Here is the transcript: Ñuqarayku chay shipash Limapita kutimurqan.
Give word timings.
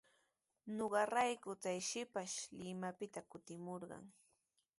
Ñuqarayku 0.75 1.51
chay 1.61 1.79
shipash 1.89 2.37
Limapita 2.59 3.21
kutimurqan. 3.29 4.03